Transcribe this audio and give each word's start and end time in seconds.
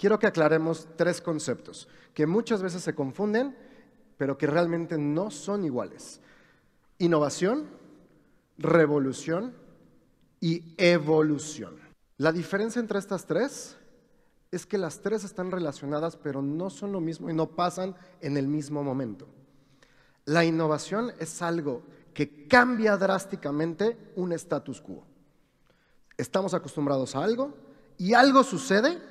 quiero 0.00 0.18
que 0.18 0.26
aclaremos 0.26 0.88
tres 0.96 1.20
conceptos 1.20 1.86
que 2.14 2.26
muchas 2.26 2.62
veces 2.62 2.82
se 2.82 2.94
confunden, 2.94 3.54
pero 4.16 4.38
que 4.38 4.46
realmente 4.46 4.96
no 4.96 5.30
son 5.30 5.62
iguales. 5.62 6.22
Innovación, 6.96 7.68
revolución 8.56 9.54
y 10.40 10.74
evolución. 10.78 11.76
La 12.16 12.32
diferencia 12.32 12.80
entre 12.80 12.98
estas 12.98 13.26
tres 13.26 13.76
es 14.50 14.64
que 14.64 14.78
las 14.78 15.00
tres 15.00 15.22
están 15.22 15.50
relacionadas, 15.50 16.16
pero 16.16 16.40
no 16.40 16.70
son 16.70 16.92
lo 16.92 17.00
mismo 17.02 17.28
y 17.28 17.34
no 17.34 17.50
pasan 17.50 17.94
en 18.22 18.38
el 18.38 18.48
mismo 18.48 18.82
momento. 18.82 19.28
La 20.24 20.46
innovación 20.46 21.12
es 21.18 21.42
algo 21.42 21.82
que 22.14 22.48
cambia 22.48 22.96
drásticamente 22.96 24.12
un 24.16 24.32
status 24.32 24.80
quo. 24.80 25.04
Estamos 26.16 26.54
acostumbrados 26.54 27.14
a 27.14 27.22
algo 27.22 27.54
y 27.98 28.14
algo 28.14 28.42
sucede 28.42 29.09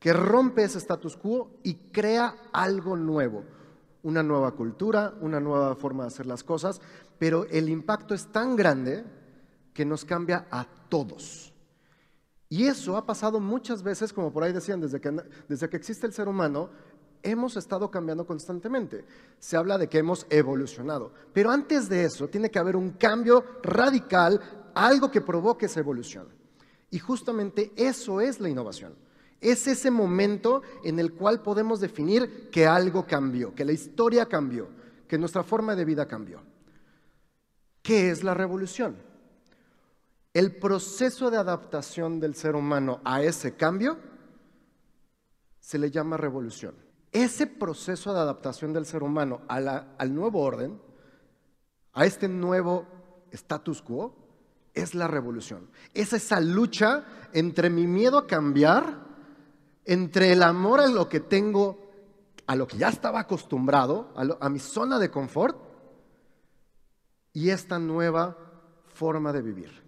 que 0.00 0.14
rompe 0.14 0.64
ese 0.64 0.78
status 0.78 1.16
quo 1.16 1.60
y 1.62 1.74
crea 1.92 2.34
algo 2.52 2.96
nuevo, 2.96 3.44
una 4.02 4.22
nueva 4.22 4.52
cultura, 4.52 5.14
una 5.20 5.38
nueva 5.38 5.76
forma 5.76 6.04
de 6.04 6.08
hacer 6.08 6.26
las 6.26 6.42
cosas, 6.42 6.80
pero 7.18 7.44
el 7.44 7.68
impacto 7.68 8.14
es 8.14 8.26
tan 8.32 8.56
grande 8.56 9.04
que 9.74 9.84
nos 9.84 10.06
cambia 10.06 10.48
a 10.50 10.66
todos. 10.88 11.52
Y 12.48 12.64
eso 12.64 12.96
ha 12.96 13.06
pasado 13.06 13.40
muchas 13.40 13.82
veces, 13.82 14.12
como 14.12 14.32
por 14.32 14.42
ahí 14.42 14.52
decían, 14.52 14.80
desde 14.80 15.00
que, 15.00 15.14
desde 15.48 15.68
que 15.68 15.76
existe 15.76 16.06
el 16.06 16.14
ser 16.14 16.28
humano, 16.28 16.70
hemos 17.22 17.56
estado 17.56 17.90
cambiando 17.90 18.26
constantemente. 18.26 19.04
Se 19.38 19.58
habla 19.58 19.76
de 19.76 19.88
que 19.88 19.98
hemos 19.98 20.26
evolucionado. 20.30 21.12
Pero 21.34 21.50
antes 21.50 21.90
de 21.90 22.04
eso, 22.04 22.26
tiene 22.28 22.50
que 22.50 22.58
haber 22.58 22.74
un 22.74 22.92
cambio 22.92 23.44
radical, 23.62 24.40
algo 24.74 25.10
que 25.10 25.20
provoque 25.20 25.66
esa 25.66 25.80
evolución. 25.80 26.28
Y 26.90 26.98
justamente 26.98 27.70
eso 27.76 28.22
es 28.22 28.40
la 28.40 28.48
innovación. 28.48 28.94
Es 29.40 29.66
ese 29.66 29.90
momento 29.90 30.62
en 30.84 30.98
el 30.98 31.14
cual 31.14 31.42
podemos 31.42 31.80
definir 31.80 32.50
que 32.50 32.66
algo 32.66 33.06
cambió, 33.06 33.54
que 33.54 33.64
la 33.64 33.72
historia 33.72 34.26
cambió, 34.26 34.68
que 35.08 35.18
nuestra 35.18 35.42
forma 35.42 35.74
de 35.74 35.84
vida 35.84 36.06
cambió. 36.06 36.42
¿Qué 37.82 38.10
es 38.10 38.22
la 38.22 38.34
revolución? 38.34 38.96
El 40.32 40.56
proceso 40.56 41.30
de 41.30 41.38
adaptación 41.38 42.20
del 42.20 42.34
ser 42.34 42.54
humano 42.54 43.00
a 43.04 43.22
ese 43.22 43.56
cambio 43.56 43.98
se 45.58 45.78
le 45.78 45.90
llama 45.90 46.16
revolución. 46.16 46.74
Ese 47.10 47.46
proceso 47.46 48.14
de 48.14 48.20
adaptación 48.20 48.72
del 48.72 48.86
ser 48.86 49.02
humano 49.02 49.42
al 49.48 50.14
nuevo 50.14 50.40
orden, 50.42 50.80
a 51.92 52.04
este 52.04 52.28
nuevo 52.28 52.86
status 53.32 53.82
quo, 53.82 54.14
es 54.74 54.94
la 54.94 55.08
revolución. 55.08 55.68
Es 55.94 56.12
esa 56.12 56.40
lucha 56.40 57.04
entre 57.32 57.70
mi 57.70 57.88
miedo 57.88 58.18
a 58.18 58.26
cambiar, 58.28 59.09
entre 59.90 60.30
el 60.30 60.44
amor 60.44 60.78
a 60.78 60.86
lo 60.86 61.08
que 61.08 61.18
tengo, 61.18 61.90
a 62.46 62.54
lo 62.54 62.68
que 62.68 62.76
ya 62.76 62.90
estaba 62.90 63.18
acostumbrado, 63.18 64.12
a, 64.14 64.46
a 64.46 64.48
mi 64.48 64.60
zona 64.60 65.00
de 65.00 65.10
confort, 65.10 65.58
y 67.32 67.50
esta 67.50 67.80
nueva 67.80 68.36
forma 68.86 69.32
de 69.32 69.42
vivir. 69.42 69.82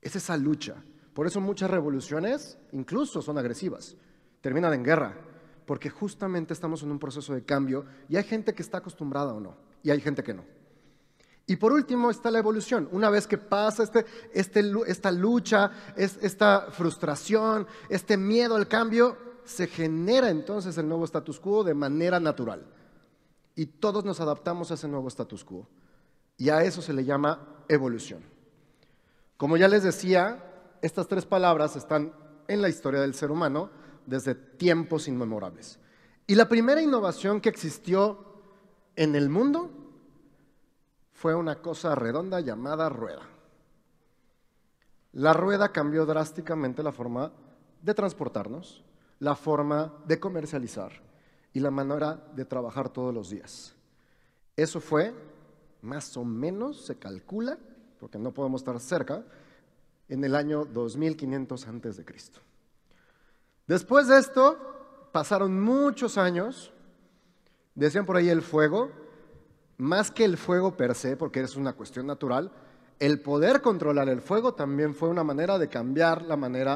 Es 0.00 0.16
esa 0.16 0.38
lucha. 0.38 0.82
Por 1.12 1.26
eso 1.26 1.42
muchas 1.42 1.70
revoluciones 1.70 2.56
incluso 2.72 3.20
son 3.20 3.36
agresivas, 3.36 3.96
terminan 4.40 4.72
en 4.72 4.82
guerra, 4.82 5.14
porque 5.66 5.90
justamente 5.90 6.54
estamos 6.54 6.82
en 6.82 6.90
un 6.90 6.98
proceso 6.98 7.34
de 7.34 7.44
cambio 7.44 7.84
y 8.08 8.16
hay 8.16 8.24
gente 8.24 8.54
que 8.54 8.62
está 8.62 8.78
acostumbrada 8.78 9.34
o 9.34 9.40
no, 9.40 9.58
y 9.82 9.90
hay 9.90 10.00
gente 10.00 10.22
que 10.22 10.32
no. 10.32 10.44
Y 11.52 11.56
por 11.56 11.74
último 11.74 12.08
está 12.08 12.30
la 12.30 12.38
evolución. 12.38 12.88
Una 12.92 13.10
vez 13.10 13.26
que 13.26 13.36
pasa 13.36 13.82
este, 13.82 14.06
este, 14.32 14.64
esta 14.86 15.12
lucha, 15.12 15.70
esta 15.96 16.68
frustración, 16.70 17.66
este 17.90 18.16
miedo 18.16 18.56
al 18.56 18.68
cambio, 18.68 19.18
se 19.44 19.66
genera 19.66 20.30
entonces 20.30 20.78
el 20.78 20.88
nuevo 20.88 21.04
status 21.04 21.38
quo 21.38 21.62
de 21.62 21.74
manera 21.74 22.18
natural. 22.18 22.64
Y 23.54 23.66
todos 23.66 24.02
nos 24.02 24.18
adaptamos 24.18 24.70
a 24.70 24.74
ese 24.74 24.88
nuevo 24.88 25.08
status 25.08 25.44
quo. 25.44 25.68
Y 26.38 26.48
a 26.48 26.64
eso 26.64 26.80
se 26.80 26.94
le 26.94 27.04
llama 27.04 27.64
evolución. 27.68 28.22
Como 29.36 29.58
ya 29.58 29.68
les 29.68 29.82
decía, 29.82 30.42
estas 30.80 31.06
tres 31.06 31.26
palabras 31.26 31.76
están 31.76 32.14
en 32.48 32.62
la 32.62 32.70
historia 32.70 33.02
del 33.02 33.12
ser 33.12 33.30
humano 33.30 33.68
desde 34.06 34.34
tiempos 34.34 35.06
inmemorables. 35.06 35.78
Y 36.26 36.34
la 36.34 36.48
primera 36.48 36.80
innovación 36.80 37.42
que 37.42 37.50
existió 37.50 38.40
en 38.96 39.14
el 39.14 39.28
mundo 39.28 39.82
fue 41.22 41.36
una 41.36 41.62
cosa 41.62 41.94
redonda 41.94 42.40
llamada 42.40 42.88
rueda. 42.88 43.22
La 45.12 45.32
rueda 45.32 45.70
cambió 45.70 46.04
drásticamente 46.04 46.82
la 46.82 46.90
forma 46.90 47.30
de 47.80 47.94
transportarnos, 47.94 48.82
la 49.20 49.36
forma 49.36 49.94
de 50.04 50.18
comercializar 50.18 50.90
y 51.52 51.60
la 51.60 51.70
manera 51.70 52.16
de 52.34 52.44
trabajar 52.44 52.88
todos 52.88 53.14
los 53.14 53.30
días. 53.30 53.72
Eso 54.56 54.80
fue, 54.80 55.14
más 55.80 56.16
o 56.16 56.24
menos, 56.24 56.84
se 56.84 56.98
calcula, 56.98 57.56
porque 58.00 58.18
no 58.18 58.34
podemos 58.34 58.62
estar 58.62 58.80
cerca, 58.80 59.22
en 60.08 60.24
el 60.24 60.34
año 60.34 60.64
2500 60.64 61.68
antes 61.68 61.96
de 61.98 62.04
Cristo. 62.04 62.40
Después 63.68 64.08
de 64.08 64.18
esto, 64.18 64.58
pasaron 65.12 65.60
muchos 65.60 66.18
años, 66.18 66.72
decían 67.76 68.06
por 68.06 68.16
ahí 68.16 68.28
el 68.28 68.42
fuego, 68.42 68.90
más 69.82 70.12
que 70.12 70.24
el 70.24 70.36
fuego 70.36 70.76
per 70.76 70.94
se, 70.94 71.16
porque 71.16 71.40
es 71.40 71.56
una 71.56 71.72
cuestión 71.72 72.06
natural, 72.06 72.52
el 73.00 73.20
poder 73.20 73.60
controlar 73.60 74.08
el 74.08 74.22
fuego 74.22 74.54
también 74.54 74.94
fue 74.94 75.08
una 75.08 75.24
manera 75.24 75.58
de 75.58 75.68
cambiar 75.68 76.22
la 76.22 76.36
manera 76.36 76.70